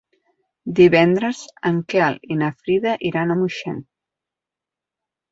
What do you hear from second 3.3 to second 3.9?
a Moixent.